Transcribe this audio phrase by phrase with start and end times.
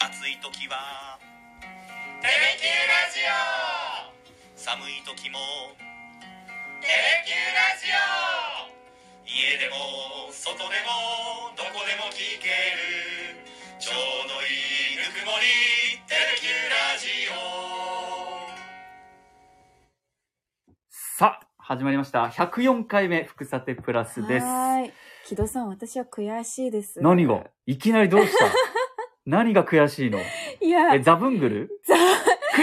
[0.00, 1.18] 暑い時は。
[2.22, 4.54] テレキューラジオ。
[4.54, 5.40] 寒い時も。
[6.80, 9.26] テレキューラジオ。
[9.26, 12.46] 家でも外でもどこでも聞け
[12.78, 13.42] る。
[13.80, 13.98] ちょう
[14.28, 14.46] どい
[14.94, 15.98] いぬくもり。
[16.06, 17.26] テレキューラジ
[20.54, 20.94] オ。
[21.18, 22.26] さあ、始まりました。
[22.26, 24.46] 104回目、福さてプラスです。
[24.46, 24.92] はーい。
[25.26, 27.00] 木戸さん、私は悔しいです。
[27.00, 27.50] 何が？
[27.66, 28.46] いきなりどうした？
[29.28, 30.18] 何が悔しいの？
[30.62, 31.70] いや、え、ザブングル？
[31.86, 32.00] ざ悔し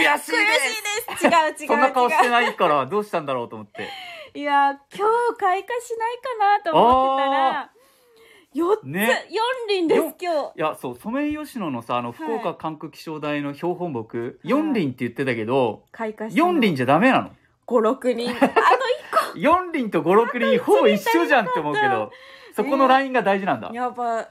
[0.00, 1.26] いで悔しすいです。
[1.26, 1.66] 違う違う。
[1.70, 3.88] そんな顔してないから、どうしたんだろうと思って。
[4.34, 7.70] いや、今日開花しないかなと思ってたら、
[8.52, 9.28] 4つ、ね
[9.68, 15.92] 4輪です、今いや、そう、ソメイヨシノのさ、あの、い福岡管区気象台の標本木、4輪って言ってたけど、日。
[15.92, 16.52] 開花したの。
[16.52, 17.30] 4輪じゃダメなの
[17.68, 18.30] ？5、6輪。
[18.30, 18.46] あと
[19.36, 22.10] 1 ?4 輪と5、6輪、 ほぼ一緒じゃんって思うけど、
[22.56, 23.74] そこのラインが大事なんだ個。。
[23.74, 24.28] やっぱ、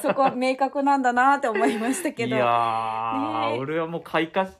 [0.00, 2.34] そこは明確なんだなって思いましたけど。
[2.34, 4.56] いやー、ねえ俺はもう開花し、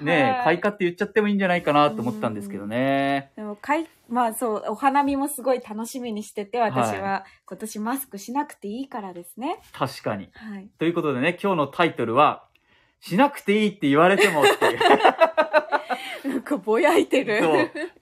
[0.00, 3.32] ねえ、はい開花って言っちゃってもいいんじゃないかなと思ったんですけどね。
[3.36, 10.30] でもかいまあそうお花見もすごい楽しみにしてて私は、今年マスクしなくていいからですね確かに。
[10.32, 12.44] はいということでね、今日のタイトルは、
[13.00, 14.78] しなくていいって言われてもっていう。
[16.32, 17.42] なんかぼやいてる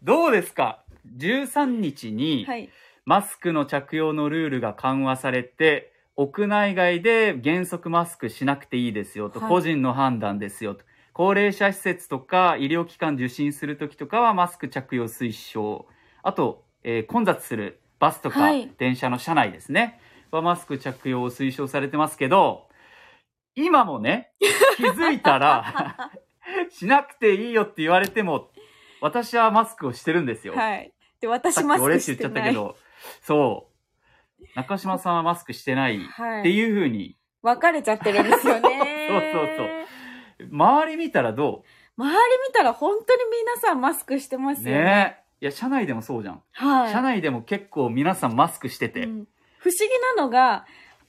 [0.04, 0.84] どうですか
[1.16, 2.70] ?13 日に、はい
[3.04, 10.84] マスクの着用のルールが緩和されて、屋内外で原則マスクしなくていいですよと、はい個人の判断ですよと。
[11.12, 15.86] 高齢者施設とか医療機関受診するときとかはマスク着用推奨。
[16.22, 20.00] あと、えー混雑するバスとかはい電車の車内ですね。
[20.30, 22.68] はマスク着用を推奨されてますけど、
[23.54, 24.32] 今もね、
[24.76, 26.12] 気づいたら、
[26.70, 28.50] しなくていいよって言われても、
[29.00, 30.54] 私はマスクをしてるんですよ。
[30.54, 32.76] はいでさ私マスクし俺って言っちゃてないったけど、
[33.22, 33.68] そ
[34.40, 34.44] う。
[34.56, 36.42] 中島さんはマスクしてないっはい。
[36.42, 39.08] ていう風に、分かれちゃってるんですよね。
[39.32, 39.68] そうそう
[40.50, 41.64] 周り見たらど
[41.96, 44.84] 周り見たら本当に皆さんマスクしてまうすよね。
[44.84, 45.16] ね。
[45.42, 45.44] え。
[45.44, 46.42] いや、社内でもそうじゃん。
[46.52, 46.92] はい。
[46.92, 49.04] 社内でも結構皆さんマスクしてて。
[49.04, 49.28] うん。
[49.58, 50.64] 不思議なのが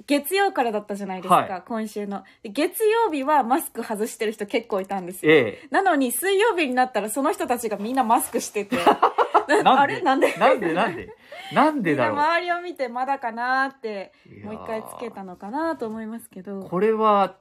[0.07, 1.63] 月曜からだったじゃないですか、はい。
[1.65, 2.23] 今週の。
[2.43, 5.31] で月曜日はマスク外してる人結構いたんですよ。
[5.31, 8.75] えなのに水曜日になったらその人たちがみんなマスクしてて。
[8.75, 8.79] え。
[9.65, 10.01] あれ？
[10.01, 10.33] なんで？
[10.37, 10.73] なんで？
[10.73, 11.09] なんで？
[11.53, 12.17] なんでだろう？
[12.17, 16.61] 周りを見てまだかなってもう一回つけたのかなと思いますけど。
[16.61, 17.35] これは、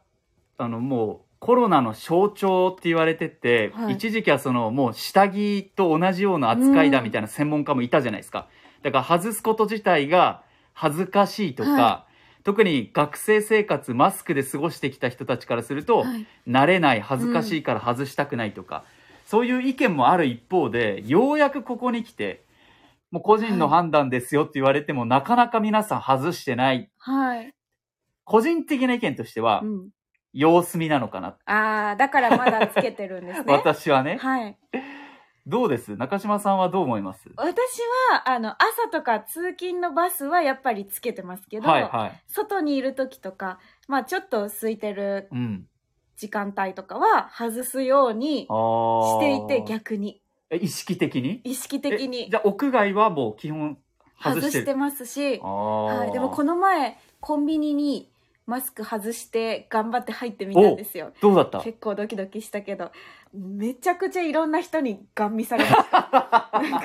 [0.59, 3.95] あの、もう、コロナの象徴って言われてて、はい。
[3.95, 8.49] 一時期はその、もう下着と同じような扱いだみたいな専門家もいたじゃないですか。
[8.83, 10.43] だから外すこと自体が
[10.75, 12.07] 恥ずかしいとか、は
[12.45, 16.27] 特に学生生活マスクで過ごしてきた人たちからすると、はい。
[16.47, 18.85] 慣れない恥ずかしいから外したくないとか、
[19.31, 22.45] そういう意見もある一方でようやくここに来て
[23.13, 26.91] もう個人の判断ですよって言われても、なかなか皆さん外してない。
[26.99, 27.55] はい、
[28.25, 29.89] 個人的な意見としては、うん、
[30.33, 33.45] 様子見なのかな、ああだからまだつけてるんですね。
[33.55, 34.59] 私はね、はい。
[35.47, 35.97] どうです？
[35.97, 37.31] 中島さんはどう思います？
[37.37, 37.81] 私
[38.13, 42.23] はあの朝とか通勤のバスはやっぱりつけてますけど、はいはい。
[42.27, 45.67] 外にいる時とかまあちょっと空いてるうん
[46.21, 50.21] 時間帯とかは外すようにしていて逆に。
[50.51, 51.41] え意識的に？
[51.45, 53.79] 意識的えにじゃあ屋外はもう基本
[54.23, 58.11] 外してしてますしはい、でもこの前コンビニに
[58.47, 61.13] マスク外して頑張って入ってみたんですよ。
[61.23, 61.61] どうだった？
[61.61, 62.91] 結構ドキドキしたけど
[63.33, 66.51] めちゃくちゃいろんな人にガン見されました。
[66.61, 66.83] なんか。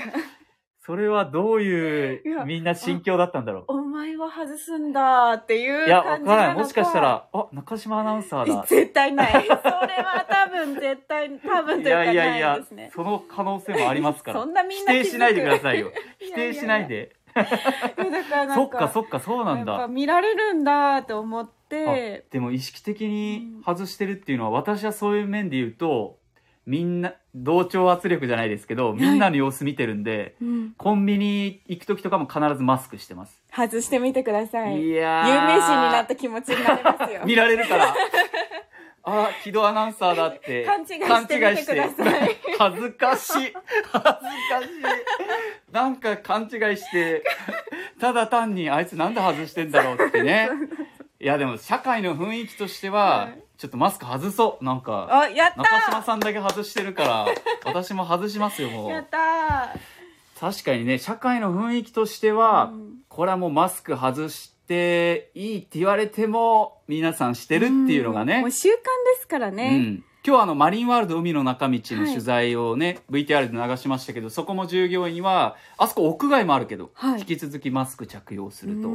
[0.80, 3.74] それはどういいうやみんな心境だったんだろう？
[3.74, 6.48] お前は外すんだっていういや、わ感じからな。
[6.48, 8.66] ないのもしかしたら、あ、中島アナウンサーだ。
[8.68, 14.40] 絶対ないそれは多分絶対多分いというかやいやいいですね、その可能性もありますから。
[14.40, 15.90] そんなみんな否定しないでくださいよ。
[16.20, 17.16] い否定しないで。
[17.36, 17.44] いや
[18.12, 19.88] だからなんそっかそっか、そうなんやっぱだ。
[19.88, 26.20] 見られるんだと思っあてでも意識的に外してるっていうのは、私はそういう面で言うと、
[26.66, 33.42] みんな、同調圧力じゃないですけど、みんなの様子見てるんで、うんコンビニ行く時とかも必ずマスクしてます。
[33.56, 37.96] 外してみてくださいいやー有名人になった気持ちになれますよ見られるから。
[39.08, 40.66] あ、木戸アナウンサーだって。
[40.66, 41.00] 勘違いして
[41.52, 43.34] みてください恥ずかしい。
[43.34, 43.56] 恥ずかしい。
[45.72, 47.24] なんか勘違いして、
[48.00, 50.50] ただ単にあいつなんで外してんだろうってね。
[51.20, 54.64] いやでも社会の雰囲気としてははい、ちょっとマスク外そう。
[54.64, 57.26] なんか、あやった中島さんだけ外してるから、
[57.66, 58.90] 私も外しますよ、もう。
[58.92, 59.76] やった
[60.40, 62.98] 確かにね、社会の雰囲気としては、うん。
[63.10, 68.42] これはもうマスク外していいって言われても、皆さんしてるっていうのがね。
[68.42, 68.78] もう習慣で
[69.22, 77.20] すからうね、ん、今日はあのマリンワールド海の中道の取材をね、VTR で流しましたけどそこも従業員はあそこ屋外もあるけど、はい。
[77.22, 78.90] 引き続きマスク着用すると。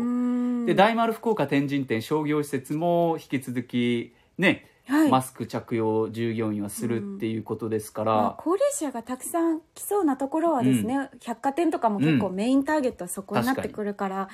[0.67, 5.11] で大丸福岡天神店商業施設も引き続きね、はい。
[5.11, 14.29] マスク着用を従業員はするっていうことですから、まあ高齢者がたくさん来そうなところはですね、百貨店とかも結構うんメインターゲットはそこになってくるから、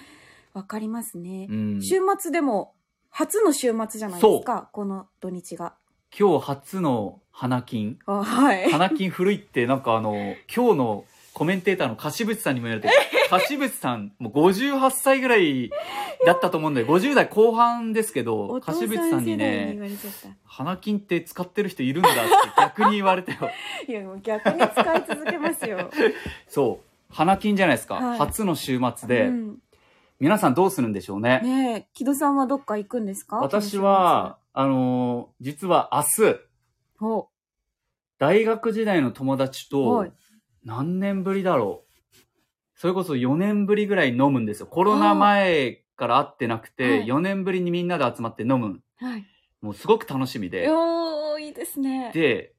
[0.55, 1.49] わかりますね。
[1.51, 2.73] うん週末でも、
[3.11, 5.75] 初の週末じゃないですか、この土日が。
[6.19, 8.71] 今日初の花金あはい。
[8.71, 10.15] 花金古いってなんかあの
[10.55, 11.05] 今日の
[11.37, 12.91] コメンテーターの柏淵さんにも言われて
[13.29, 15.71] 柏淵さんもう58歳ぐらい
[16.25, 19.79] だったと思うんで50代後半ですけど柏淵さんにね。
[20.47, 22.21] 花金って使ってる人いるんだって
[22.59, 23.51] 逆に言われてよ。
[23.87, 25.91] いや、もう逆に使い続けますよ。
[26.49, 27.15] そう。
[27.15, 28.19] 花金じゃないですか、はい。
[28.19, 29.59] 初の週末で、うん、
[30.19, 31.41] 皆さんどうするんでしょうね。
[31.43, 33.37] ねえ、木戸さんはどっか行くんですか？
[33.37, 36.37] 私は、あのー実は明日
[36.99, 37.29] ほ
[38.19, 39.71] 大学時代の友達う。
[39.71, 40.13] とはい。
[40.67, 41.87] 何年ぶりだろう
[42.75, 44.67] それこそ4年ぶりぐらい飲むんですよ。
[44.67, 48.81] コロナ前から会ってなくて、はい4年ぶりにみんなで集まって飲む。
[48.99, 49.25] はい。
[49.63, 50.69] もうすごく楽しみで。
[50.69, 52.11] おー、いいですね。
[52.13, 52.53] で、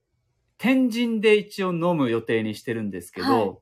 [0.57, 3.57] 天神で一応飲む予定にしてるんですけど、はい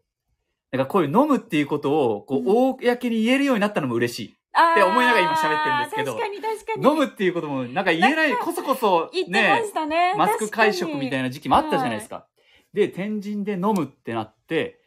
[0.72, 4.28] なんかこういう飲むっていうことを、こう、公に言えるようになったのも嬉しい。
[4.28, 6.88] って思いながら今喋ってるんですけど確かに確かに。
[6.88, 10.16] 飲むっていうことも、なんか言えない、こそこそ言ってまねし、たね。
[10.18, 11.24] マスク会食みたいな。
[11.24, 12.28] な時期もあったじゃないですか。
[12.76, 14.80] で、天神で飲むってなって、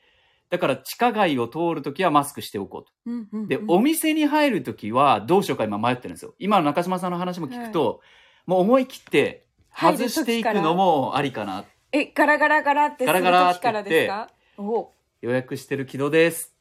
[0.50, 2.93] だから地下街を通るときはマスクしておこうと。
[3.06, 6.35] うんうんうんで、お店に入るときはどうしようか今迷ってるんですよ。
[6.38, 8.00] 今の中島さんの話も聞くと、
[8.46, 11.64] もう思い切って外していくのもありかな。
[11.90, 14.31] え、ガラガラガラってする時からですか？
[14.58, 14.93] お
[15.23, 16.55] 予約してる木戸です。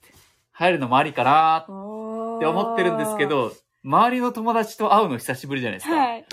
[0.51, 3.27] 入るのもありかなおって思ってるんですけ。
[3.27, 3.51] ど、
[3.83, 5.95] 周りの友達と会うの久しぶりじゃないですか。
[5.95, 6.25] はい。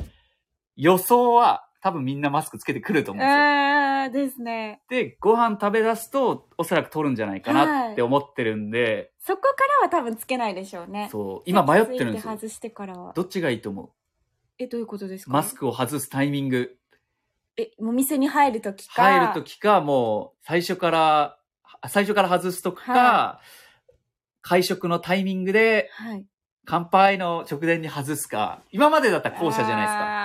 [0.77, 3.37] 予想は多分みんなマスクつけてくると思うんですよ。
[3.37, 4.81] あーですね。
[4.89, 9.49] で、ご飯食べ出すと、おそらく取るんじゃないかなって思ってるんで、そこか
[9.83, 11.11] らは多分つけないでしょうね。
[11.13, 12.33] そう、今迷ってるんですよ。
[12.33, 13.13] 外してからは。
[13.13, 13.91] どっちがいいと思う？
[14.59, 15.31] え、どういうことですか？
[15.31, 16.75] マスクを外すタイミング。
[17.59, 19.03] え、お店に入るときか。
[19.03, 21.39] 入るときか、もう、最初から、
[21.87, 23.41] 最初から外すとくか、は
[24.41, 26.25] 会食のタイミングで、はい。
[26.67, 30.24] 乾杯の直前に外すか、今までだったら後者じゃないですか。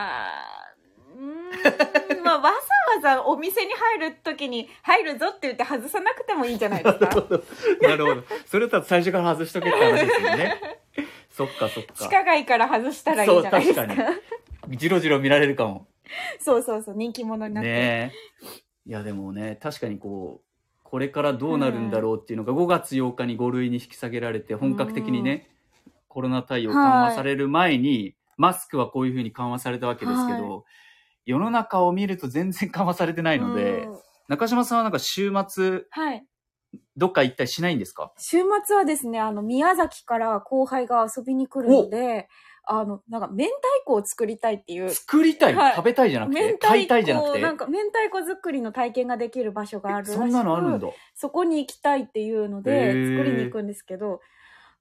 [2.24, 2.52] まあ、わ
[3.02, 7.08] ざわざお店に入るときに入るぞって言って外さなくてもいいんじゃないですか？
[7.88, 8.24] なるほど。
[8.46, 10.78] それだったら最初から外しとけって話ですよね。
[11.32, 12.10] そっかそっ地か。
[12.10, 13.86] 下街から外したらいいんじゃないですか。
[13.88, 14.20] そう確か
[14.70, 15.88] じろじろ見られるかも。
[16.40, 17.70] そうそうそう、人気者になって。
[17.70, 18.14] ね
[18.46, 18.60] え。
[18.88, 25.48] いやでもね、確かにこう、これからどうなるんだろうっていうのが5月8日に5類に引き下げられて、本格的にね、
[26.08, 30.66] コロナ対応緩和される前に、マスクはこういうふうに緩和されたわけですけど、
[31.30, 34.00] 世の中を見ると全然緩和されてないので、うん。
[34.30, 36.26] 中島さんはなんか週末、はい。
[36.96, 38.12] どっか行ったりしないんですか？
[38.18, 42.28] 週末はですね、あの、宮崎から後輩が遊びに来るので、
[42.64, 43.54] あの、なんか、明太
[43.86, 45.76] 子を作りたいっていう、作りたい、はい。
[45.76, 46.42] 食べたいじゃなくて？
[46.42, 47.42] 明太買いたいじゃなく子、て？
[47.42, 50.88] なんか、明太子作りの体験ができる場所があるらしくそんなのあるんだ。
[51.16, 53.18] そこに行きたいっていうのへで、ー。
[53.18, 54.20] 作りに行くんですけど、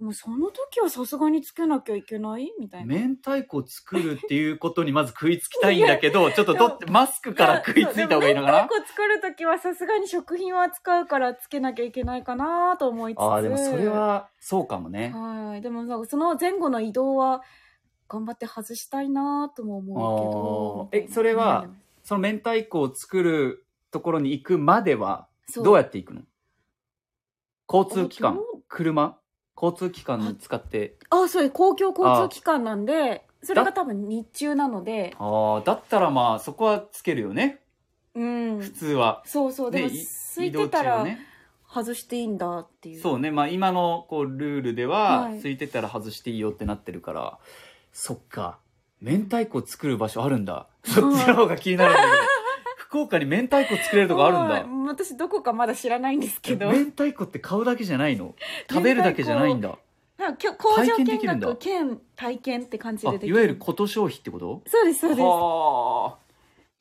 [0.00, 2.52] もうその時はさすがにつけなきゃいけない？
[2.60, 2.94] みたいな。
[2.94, 8.58] 明太子作るっていうことにまず食いつきたいんだけど、ちょっとどっマスクから食いついた方がいいのかな？
[8.62, 13.20] 明太子作る時はさすがに食品を扱うからつけなきゃいけないかなと思いつつ。
[13.20, 15.12] ああ、でもそれはそうかもね。
[15.14, 15.62] はい。
[15.62, 17.42] でもその前後の移動は
[18.08, 21.06] 頑張って外したいなとも思うけど。
[21.06, 26.22] えそれはうんその明太子を作るところに行くまでは、どうやって行くの？
[27.70, 28.40] 交通機関？
[28.67, 29.19] 車？
[29.60, 30.94] 交通機関に使って。
[31.10, 37.60] あ、そう公共交通機関なんで、それが多分日中なので、ああ、だったらまあ、そこはつけるよね。
[38.15, 38.70] うん普。
[38.70, 39.22] 通は。
[39.27, 39.70] そうそう。
[39.70, 41.20] でも、空いてたらね。
[41.70, 43.00] 外していいんだっていう。
[43.00, 43.31] そうね。
[43.31, 47.38] まあ、今のこうルールでは、はい空いてたら外していいよってなってるから、
[47.93, 48.58] そっか。
[49.00, 50.67] 明太子作る場所あるんだ。
[50.84, 52.12] そっちの方が気になるんだけど。
[52.88, 54.54] 福岡に明太子作れるとこあるんだ。
[54.54, 56.72] はい私どこかまだ知らないんですけど。
[56.72, 58.34] 明太子って買うだけじゃないの？
[58.70, 59.76] 食べるだけじゃないんだ。
[60.16, 63.34] なんか工場見学兼体験って感じあでできる。
[63.34, 64.62] いわゆること消費ってこと？
[64.66, 65.20] そうです、そうです。
[65.20, 66.18] はあ。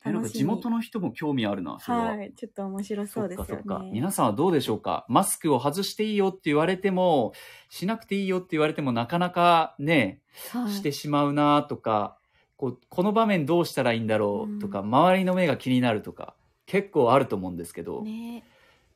[0.06, 2.04] えなんか地元の人も興味あるな、それは。
[2.16, 2.32] はい。
[2.34, 3.46] ちょっと面白そうですよね。
[3.48, 3.84] そっかそっか。
[3.92, 5.04] 皆さんはどうでしょうか？
[5.08, 7.32] マスクを外していいよって言われても、
[7.68, 10.20] しなくていいよって言われてもなかなかね、
[10.52, 12.16] はいしてしまうなとか、
[12.58, 16.34] こうこの場面どうしたらいいんだろうとか、う周りの目が気になるとか、
[16.66, 18.02] 結構あると思うんですけど。
[18.02, 18.44] ね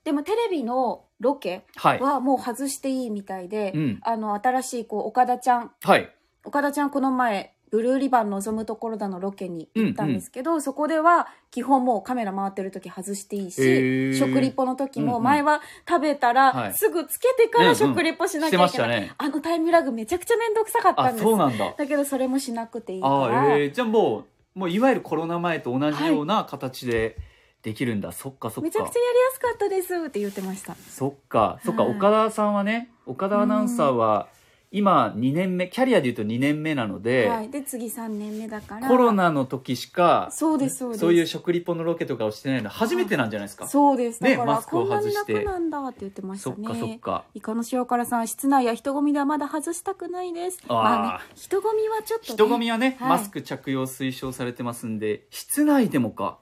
[0.05, 2.01] でもテレビのロケはい。
[2.01, 4.01] はもう外していいみたいで、うん。
[4.03, 6.13] あの、新しいこう、岡田ちゃん、はい。
[6.45, 14.15] 岡田ちゃんこの前、ブルーリバン望むところだのロケに行ったんですけど、そこでは基本もうカメラ回ってる時外していいへし、ー。
[14.15, 15.11] 食リポの時うんうん。
[15.13, 16.35] も前は食べたはい。
[16.35, 19.11] らすぐつけてから食リポしなきゃいけない。
[19.17, 21.23] あのタイムラグめちゃくちゃめんどくさかったあ、んです。
[21.25, 21.75] そうなんだ。
[21.79, 27.17] だけどそれもしなくていいかあら、えー、じゃあもう、もういわゆるコロナ前と同じような形で
[27.63, 28.61] できるんだ、そっかそっか。
[28.61, 30.75] めちゃくちゃやりやすかったですって言ってました。
[30.75, 31.59] そっか。
[31.65, 31.97] そっか、はい。
[31.97, 34.29] 岡田さんはね岡田アナウンサーは
[34.75, 37.51] 今2年目キャリアでいうと2年目なので、はい。
[37.51, 38.89] で次3年目だから。
[38.89, 41.01] コロナの時しかそうですそうです。
[41.01, 44.21] そういう食リポのロケとかをしてないの初めてなんじゃないですか、そうです。
[44.21, 45.33] だから、ねマスクをこんなに外して。
[45.35, 46.57] 楽なんだって言ってましたね。
[46.57, 47.25] そっかそっか。
[47.35, 50.59] イカの塩辛さん室内や人混みではまだ外したくないです。
[50.67, 50.75] あー。
[50.75, 53.09] まあね人混みはちょっと、ね、人混みはね、はい。
[53.11, 56.39] マスク着用推奨されてますんで室内でもか。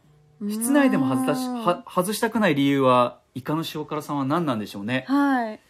[0.48, 5.04] 室内でも外しうんは外したくない理由はイカの塩辛さんは何なんでしょうね？
[5.06, 5.60] はい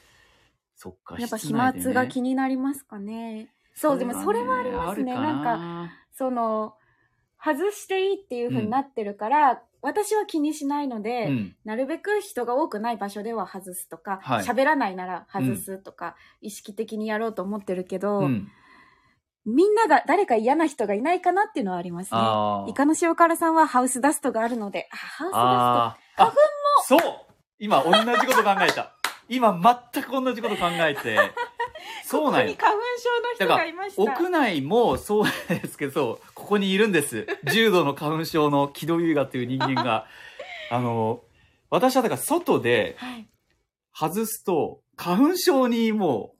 [0.82, 3.52] そっかやっぱ飛沫が気になりますかね。
[3.74, 5.12] そうでもそれはありますね。
[5.12, 5.40] な。
[5.42, 6.74] んかその
[7.38, 11.56] 外していいっていう風になってるから、私は気にしないので、うん。
[11.66, 14.44] なるべく人が多くない場所では外すとかはい。
[14.44, 18.48] 喋、らないなら外すとか、意識的にやろうと思ってるけど、うん。
[19.44, 22.20] みんなが誰か嫌な人がいないかなっていうのはありますね。
[22.68, 25.38] イカの塩辛さんはハウスダストがあるので、あハウスダ
[25.84, 26.24] あー。
[26.24, 26.32] あ
[26.86, 27.00] そう。
[27.58, 28.99] 今同じこと考えた
[29.30, 29.52] 今
[29.92, 31.16] 全く同スト考えて
[32.04, 34.02] そうなんよここに花粉症の人がいました。
[34.02, 37.26] 屋内もそうですけどここにいるんです。
[37.44, 40.06] 重度の花粉症の木戸優雅という人間が。
[40.72, 41.22] あの
[41.68, 43.28] 私はだから外ではい、
[43.94, 46.34] 外すと花粉症にも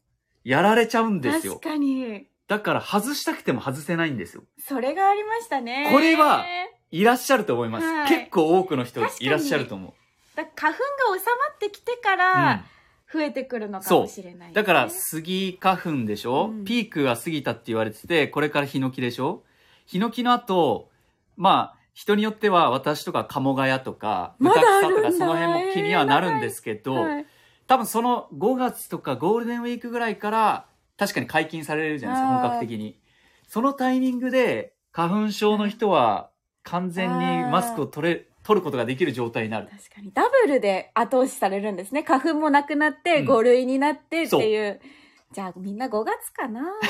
[0.45, 1.55] うやられちゃうんですよ。
[1.55, 2.27] 確かに。
[2.49, 4.43] だから外したくても外せないんですよ。
[4.59, 5.89] それがありましたね。
[5.93, 6.45] これは
[6.91, 8.09] いらっしゃると思います、はい。
[8.09, 9.93] 結構多くの人いらっしゃると思う。
[10.37, 10.81] だ花粉
[11.13, 12.65] が収まってきてから
[13.13, 14.51] 増えてくるのかもしれない、う。
[14.53, 16.65] ん、だからスギ花粉でしょ、うん。
[16.65, 19.43] ピークが過ぎたって言われててこれからヒノキでしょ？
[19.87, 20.91] ヒノキの後
[21.37, 27.27] まあ人によっては私とか鴨ヶ谷とかまだあとかその辺も気にはなるんですけど、はい。
[27.67, 32.99] 多分その5月とかゴールデンウィークぐらいから確かに解禁されるじゃないですか本格的に。
[33.47, 36.31] そのタイミングで花粉症の人は
[36.63, 37.17] 完全に
[37.51, 39.69] マスクを取れ取ることができる状態になる。
[39.69, 40.11] 確かに。
[40.13, 42.03] ダブルで後押しされるんですね。
[42.03, 43.29] 花粉もなくなってうん。
[43.29, 44.81] 5類になってっていう、
[45.33, 46.61] じゃあみんな5月かな。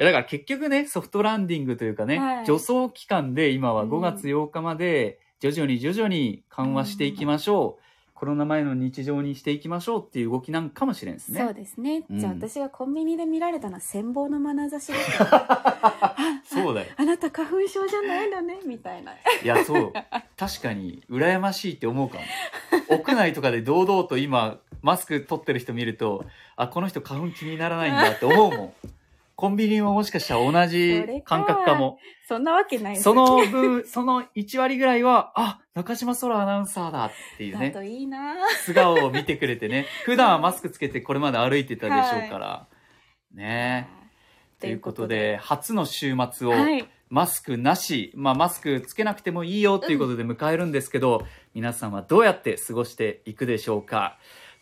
[0.00, 2.46] いやだから結局ねソフトランディングというかね、はい。
[2.46, 7.82] 助走期間で今はうん5月8日まで徐々に徐々に緩和していきましょう、
[8.20, 11.40] コロナ前の日常にしていきましょうっていう動きなんかもしれんですね。
[11.40, 12.18] そうですね、うん。
[12.18, 14.98] じゃあ私がコンビニで見られたのは羨望の眼差しで。
[14.98, 15.26] す よ
[16.44, 16.88] そうだよ。
[16.98, 18.60] あなた花粉症じゃないのね？
[18.66, 19.12] みたいな。
[19.12, 19.92] いやそう。
[20.36, 22.24] 確かに羨ましいって思うかも。
[22.94, 28.72] 屋内とかで堂々と今マスク取ってる人見るとあこの人花粉気にならないんだって思うもん
[29.40, 31.98] コンビニももしかしたら同じ感覚かも。
[32.28, 37.74] そんなわけないその分 その1割ぐらいはあ中島空アナウンサーだっていうね。
[37.88, 38.34] いいな。
[38.66, 39.86] 素顔を見てくれてね。
[40.04, 42.66] 普段はマスクつけてこれまで歩いてたでしょうから、
[43.32, 43.88] ね。
[44.60, 46.86] ということで初の週末をはい。
[47.08, 54.16] マスクなし、まあ、マスクつけなくてもいいよということで迎えるんですけど、皆さんはどうやって過ごしていくでしょうか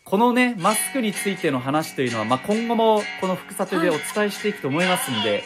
[0.09, 5.43] このねマスクについての話というのは、まあ、今後もこの副査定でお伝えしていくと思いますので、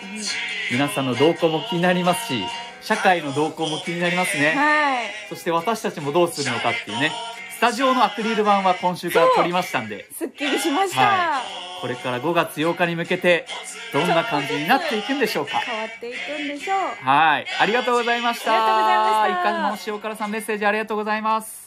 [0.71, 2.41] 皆さんの動向も気になりますし
[2.81, 5.05] 社会の動向も気になりますね、はい。
[5.29, 7.11] そして私たちもどうするのかっていうね。
[7.51, 10.09] スタジオのアクリル板は今週から撮りましたんで。
[10.11, 11.41] すっきりしました、は
[11.81, 13.45] これから5月8日に向けて
[13.93, 15.59] どんな感じになっていくんでしょうか。
[15.59, 16.77] 変わっていくんでしょう。
[17.05, 17.45] はい。
[17.59, 18.51] ありがとうございました。
[18.51, 19.91] ありがとうございました。
[19.91, 21.62] いかの塩辛さんメッセージありがとうございます